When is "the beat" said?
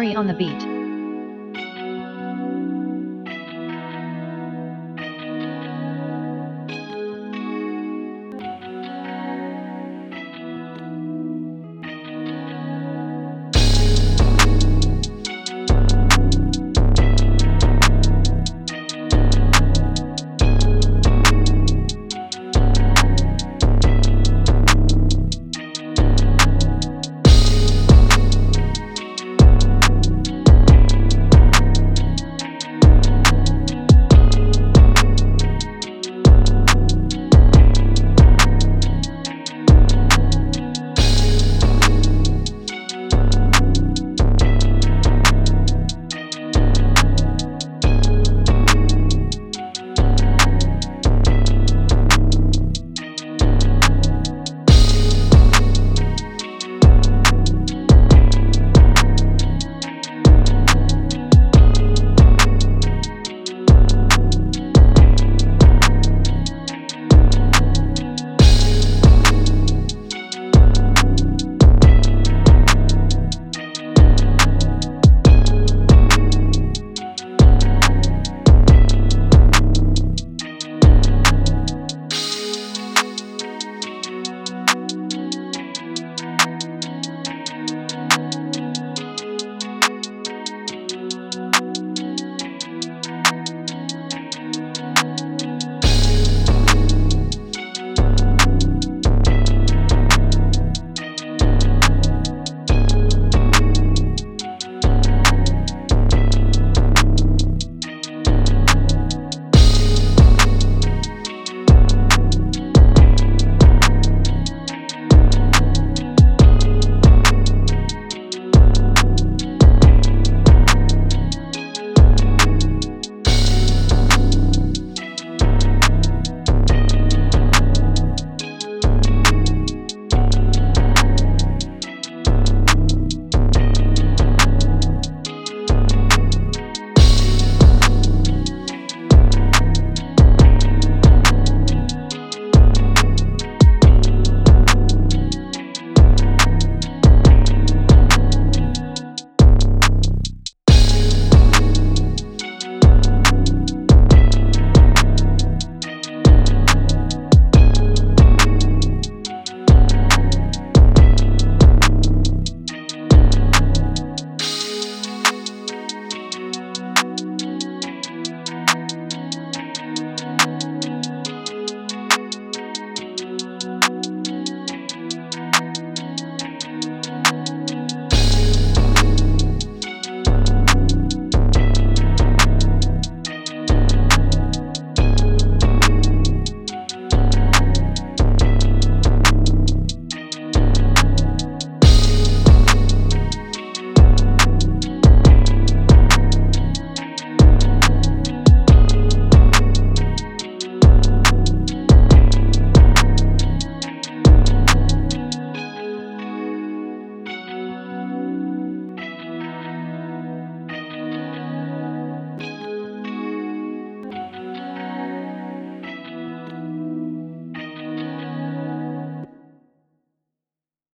0.26-0.79